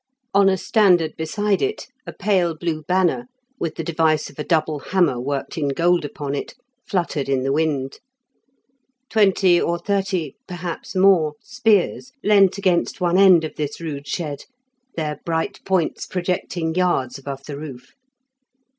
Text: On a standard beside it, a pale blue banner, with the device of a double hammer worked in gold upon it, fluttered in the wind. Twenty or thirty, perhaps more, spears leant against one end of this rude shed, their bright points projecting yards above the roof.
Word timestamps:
On 0.33 0.49
a 0.49 0.57
standard 0.57 1.15
beside 1.15 1.61
it, 1.61 1.85
a 2.07 2.11
pale 2.11 2.57
blue 2.57 2.81
banner, 2.81 3.27
with 3.59 3.75
the 3.75 3.83
device 3.83 4.31
of 4.31 4.39
a 4.39 4.43
double 4.43 4.79
hammer 4.79 5.19
worked 5.19 5.59
in 5.59 5.67
gold 5.67 6.03
upon 6.03 6.33
it, 6.33 6.55
fluttered 6.87 7.29
in 7.29 7.43
the 7.43 7.51
wind. 7.51 7.99
Twenty 9.11 9.61
or 9.61 9.77
thirty, 9.77 10.33
perhaps 10.47 10.95
more, 10.95 11.33
spears 11.43 12.13
leant 12.23 12.57
against 12.57 12.99
one 12.99 13.19
end 13.19 13.43
of 13.43 13.57
this 13.57 13.79
rude 13.79 14.07
shed, 14.07 14.45
their 14.95 15.19
bright 15.23 15.63
points 15.65 16.07
projecting 16.07 16.73
yards 16.73 17.19
above 17.19 17.43
the 17.45 17.55
roof. 17.59 17.91